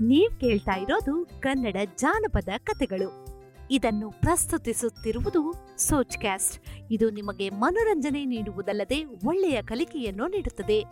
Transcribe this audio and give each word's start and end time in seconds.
ನೀವ್ 0.00 0.40
ಕೇಳ್ತಾ 0.40 0.72
ಇರೋದು 0.72 1.26
ಕನ್ನಡ 1.40 1.76
ಜಾನಪದ 1.96 2.48
ಕಥೆಗಳು. 2.58 3.26
ಇದನ್ನು 3.70 4.10
ಪ್ರಸ್ತುತಿಸುತ್ತಿರುವುದು 4.10 5.54
ಸೋಚ್ 5.78 6.18
ಕ್ಯಾಸ್ಟ್ 6.18 6.62
ಇದು 6.90 7.10
ನಿಮಗೆ 7.10 7.50
ಮನೋರಂಜನೆ 7.50 8.24
ನೀಡುವುದಲ್ಲದೆ 8.24 9.04
ಒಳ್ಳೆಯ 9.04 9.62
ಕಲಿಕೆಯನ್ನು 9.62 10.26
ನೀಡುತ್ತದೆ. 10.26 10.84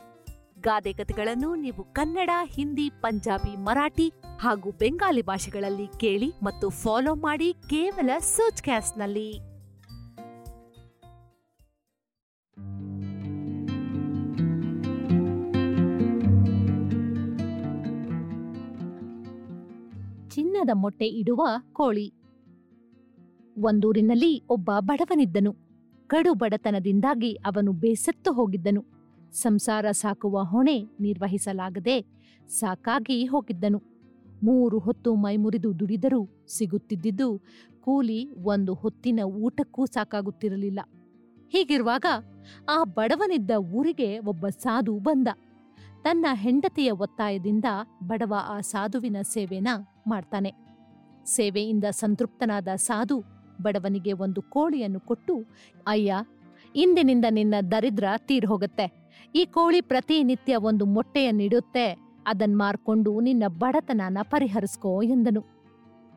ಗಾದೆ 0.60 0.92
ಕಥೆಗಳನ್ನು 0.92 1.54
ನೀವು 1.54 1.84
ಕನ್ನಡ, 1.84 2.30
ಹಿಂದಿ, 2.54 2.90
ಪಂಜಾಬಿ, 2.90 3.56
ಮರಾಠಿ 3.56 4.12
ಹಾಗೂ 4.40 4.70
ಬೆಂಗಾಲಿ 4.70 5.22
ಭಾಷೆಗಳಲ್ಲಿ 5.22 5.98
ಕೇಳಿ 5.98 6.32
ಮತ್ತು 6.42 6.70
ಫಾಲೋ 6.70 7.14
ಮಾಡಿ 7.14 7.52
ಕೇವಲ 7.52 8.10
ಸೋಚ್ 8.18 8.62
ಕ್ಯಾಸ್ಟ್ನಲ್ಲಿ 8.62 9.47
ಚಿನ್ನದ 20.58 20.76
ಮೊಟ್ಟೆ 20.76 21.06
ಇಡುವ 21.06 21.42
ಕೋಳಿ. 21.72 22.12
ಒಂದೂರಿನಲ್ಲಿ 23.62 24.42
ಒಬ್ಬ 24.50 24.70
ಬಡವನಿದ್ದನು. 24.80 25.52
ಕಡು 26.06 26.34
ಬಡತನದಿಂದಾಗಿ 26.34 27.32
ಅವನು 27.34 27.72
ಬೇಸತ್ತು 27.72 28.32
ಹೋಗಿದ್ದನು. 28.32 28.84
ಸಂಸಾರ 29.32 29.90
ಸಾಕುವ 29.90 30.42
ಹೊಣೆ 30.42 30.84
ನಿರ್ವಹಿಸಲಾಗದೆ 31.00 31.96
ಸಾಕಾಗಿ 32.48 33.24
ಹೋಗಿದ್ದನು. 33.24 33.82
ಮೂರು 34.42 34.78
ಹೊತ್ತು 34.78 35.14
ಮೈಮುರಿದು 35.14 35.78
ದುಡಿದರೂ 35.78 36.46
ಸಿಗುತ್ತಿದ್ದುದು 36.48 37.40
ಕೂಲಿ 37.80 38.30
ಒಂದು 38.42 38.74
ಹೊತ್ತಿನ 38.74 39.20
ಊಟಕ್ಕೂ 39.24 39.86
ಸಾಕಾಗುತ್ತಿರಲಿಲ್ಲ. 39.86 40.80
ಹೀಗಿರುವಾಗ 41.48 42.06
ಆ 42.68 42.84
ಬಡವನಿದ್ದ 42.84 43.50
ಊರಿಗೆ 43.50 44.18
ಒಬ್ಬ 44.18 44.48
ಸಾಧು 44.48 44.98
ಬಂದ. 44.98 45.28
ತನ್ನ 46.02 46.26
ಹೆಂಡತಿಯ 46.32 46.90
ಒತ್ತಾಯದಿಂದ 46.90 47.64
ಬಡವ 48.06 48.34
ಆ 48.46 48.60
ಸಾಧುವಿನ 48.60 49.16
ಸೇವೆನ 49.22 49.68
ಮಾಡ್ತಾನೆ. 50.06 50.54
ಸೇವೆಯಿಂದ 51.24 51.84
ಸಂತೃಪ್ತನಾದ 51.90 52.68
ಸಾಧು 52.76 53.24
ಬಡವನಿಗೆ 53.62 54.12
ಒಂದು 54.12 54.42
ಕೋಳಿಯನ್ನು 54.42 55.00
ಕೊಟ್ಟು, 55.00 55.46
ಅಯ್ಯ, 55.86 56.14
ಇಂದಿನಿಂದ 56.76 57.24
ನಿನ್ನ 57.30 57.54
ದರಿದ್ರ 57.70 58.04
ತೀರ್ 58.16 58.46
ಹೋಗುತ್ತೆ. 58.46 59.08
ಈ 59.34 59.44
ಕೋಳಿ 59.44 59.80
ಪ್ರತಿನಿತ್ಯ 59.80 60.56
ಒಂದು 60.56 60.86
ಮೊಟ್ಟೆಯನ್ನಿಡುತ್ತೆ 60.86 61.92
ಅದನ್ 62.26 62.58
ಮಾರ್ಕೊಂಡು 62.58 63.20
ನಿನ್ನ 63.20 63.42
ಬಡತನನ 63.48 64.18
ಪರಿಹರಿಸ್ಕೋ 64.22 65.02
ಎಂದನು. 65.02 65.44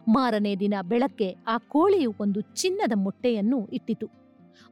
ಮಾರನೇ 0.07 0.55
ದಿನ 0.55 0.73
ಬೆಳಗ್ಗೆ 0.81 1.35
ಆ 1.47 1.57
ಕೋಳಿಯು 1.57 2.13
ಒಂದು 2.19 2.41
ಚಿನ್ನದ 2.41 2.91
ಮೊಟ್ಟೆಯನ್ನು 2.95 3.65
ಇಟ್ಟಿತು. 3.65 4.20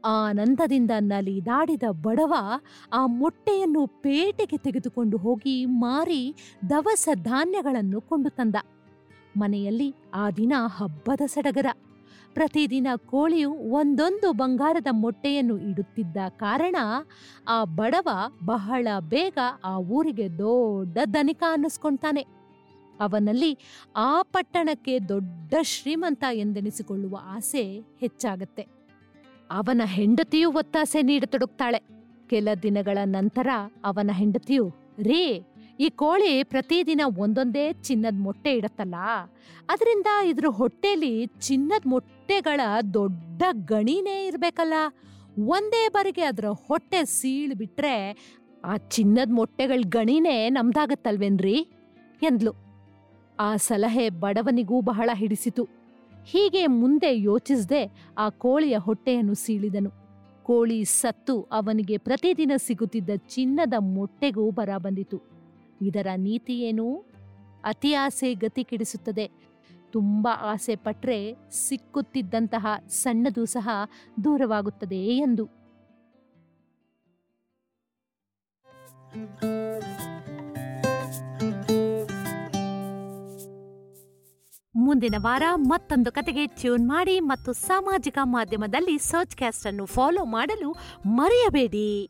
ಆನಂದದಿಂದ 0.06 0.92
ನಲಿದಾಡಿದ 1.00 1.84
ಬಡವ 1.92 2.34
ಆ 2.94 3.06
ಮೊಟ್ಟೆಯನ್ನು 3.06 3.88
ಪೇಟೆಗೆ 3.88 4.58
ತೆಗೆದುಕೊಂಡು 4.58 5.18
ಹೋಗಿ 5.18 5.66
ಮಾರಿ 5.66 6.36
ದವಸ 6.70 7.10
ಧಾನ್ಯಗಳನ್ನು 7.16 8.02
ಕೊಂಡು 8.02 8.30
ತಂದ. 8.30 8.56
ಮನೆಯಲ್ಲಿ 9.38 9.96
ಆ 10.14 10.32
ದಿನ 10.32 10.54
ಹಬ್ಬದ 10.78 11.22
ಸಡಗರ. 11.26 11.66
ಪ್ರತಿದಿನ 12.34 12.88
ಕೋಳಿಯು 12.96 13.52
ಒಂದೊಂದು 13.52 14.32
ಬಂಗಾರದ 14.32 14.88
ಮೊಟ್ಟೆಯನ್ನು 14.92 15.58
ಇಡುತ್ತಿದ್ದ 15.58 16.18
ಕಾರಣ 16.30 16.76
ಆ 17.48 17.64
ಬಡವ 17.64 18.10
ಬಹಳ 18.46 18.88
ಬೇಗ 19.00 19.38
ಆ 19.64 19.78
ಊರಿಗೆ 19.78 20.38
ದೊಡ್ಡ 20.38 20.98
ಧನಿಕ 21.06 21.44
ಅನ್ನಿಸ್ಕೊಳ್ತಾನೆ 21.52 22.22
ಅವನಲ್ಲಿ 23.00 23.58
ಆ 23.96 24.22
ಪಟ್ಟಣಕ್ಕೆ 24.22 25.00
ದೊಡ್ಡ 25.00 25.54
ಶ್ರೀಮಂತ 25.62 26.24
ಎಂದೆನಿಸಿಕೊಳ್ಳುವ 26.34 27.18
ಆಸೆ 27.24 27.64
ಹೆಚ್ಚಾಗತ್ತೆ. 28.00 28.79
ಅವನ 29.52 29.82
ಹೆಂಡತಿಯೂ 29.86 30.52
ಒತ್ತಾಸೆ 30.52 31.02
ನೀಡತೊಡಗ್ತಾಳೆ. 31.02 31.80
ಕೆಲ 32.30 32.48
ದಿನಗಳ 32.64 32.98
ನಂತರ 33.06 33.48
ಅವನ 33.84 34.10
ಹೆಂಡತಿಯು, 34.14 34.70
ರೇ, 35.00 35.44
ಈ 35.80 35.90
ಕೋಳಿ 35.90 36.44
ಪ್ರತಿದಿನ 36.44 37.02
ಒಂದೊಂದೇ 37.18 37.74
ಚಿನ್ನದ 37.74 38.16
ಮೊಟ್ಟೆ 38.20 38.54
ಇಡತ್ತಲ್ಲ. 38.54 38.96
ಅದರಿಂದ 39.70 40.06
ಇದ್ರ 40.26 40.46
ಹೊಟ್ಟೆಲಿ 40.48 41.26
ಚಿನ್ನದ 41.26 41.82
ಮೊಟ್ಟೆಗಳ 41.86 42.62
ದೊಡ್ಡ 42.94 43.44
ಗಣಿನೇ 43.66 44.28
ಇರಬೇಕಲ್ಲ. 44.28 44.74
ಒಂದೇ 45.48 45.88
ಬಾರಿಗೆ 45.88 46.22
ಅದರ 46.22 46.46
ಹೊಟ್ಟೆ 46.46 47.06
ಸೀಳ್ 47.06 47.56
ಬಿಟ್ರೆ 47.56 47.96
ಆ 48.66 48.78
ಚಿನ್ನದ 48.78 49.32
ಮೊಟ್ಟೆಗಳ 49.32 49.82
ಗಣಿನೇ 49.86 50.50
ನಮ್ದಾಗತ್ತಲ್ವೇನ್ರಿ? 50.50 51.68
ಎಂದ್ಲು. 52.24 52.52
ಆ 53.40 53.56
ಸಲಹೆ 53.56 54.10
ಬಡವನಿಗೂ 54.10 54.82
ಬಹಳ 54.82 55.10
ಹಿಡಿಸಿತು. 55.14 55.79
ಹೀಗೆ 56.32 56.68
ಮುಂದೆ 56.68 57.20
ಯೋಚಿಸದೆ 57.20 58.08
ಆ 58.18 58.30
ಕೋಳಿಯ 58.30 58.78
ಹೊಟ್ಟೆಯನ್ನು 58.78 59.34
ಸೀಳಿದನು. 59.34 59.92
ಕೋಳಿ 60.44 60.86
ಸತ್ತು 60.86 61.42
ಅವನಿಗೆ 61.42 61.98
ಪ್ರತಿದಿನ 61.98 62.52
ಸಿಗುತ್ತಿದ್ದ 62.58 63.10
ಚಿನ್ನದ 63.28 63.74
ಮೊಟ್ಟೆಗೂ 63.80 64.52
ಬರ 64.52 64.70
ಬಂದಿತು. 64.78 65.22
ಇದರ 65.82 66.08
ನೀತಿ 66.18 66.60
ಏನು? 66.60 67.06
ಅತಿ 67.64 67.94
ಆಸೆ 67.94 68.34
ಗತಿ 68.34 68.64
ಕೆಡಿಸುತ್ತದೆ. 68.64 69.32
ತುಂಬಾ 69.92 70.38
ಆಸೆ 70.42 70.76
ಪಟ್ರೆ 70.76 71.36
ಸಿಕ್ಕುತ್ತಿದ್ದಂತಹ 71.52 72.68
ಸಣ್ಣದು 72.90 73.46
ಸಹ 73.46 73.70
ದೂರವಾಗುತ್ತದೆ 74.24 74.98
ಎಂದು. 74.98 75.60
ಮುಂದಿನ 84.76 85.16
ವಾರ 85.18 85.44
ಮತ್ತೊಂದು 85.56 86.12
ಕತೆಗೆ 86.12 86.48
ಟ್ಯೂನ್ 86.48 86.88
ಮಾಡಿ 86.88 87.20
ಮತ್ತು 87.20 87.54
ಸಾಮಾಜಿಕ 87.54 88.18
ಮಾಧ್ಯಮದಲ್ಲಿ 88.24 88.98
ಸರ್ಚ್ 88.98 89.36
ಕ್ಯಾಸ್ಟ್ 89.36 89.68
ಅನ್ನು 89.68 89.86
ಫಾಲೋ 89.86 90.26
ಮಾಡಲು 90.26 90.76
ಮರೆಯಬೇಡಿ. 91.06 92.10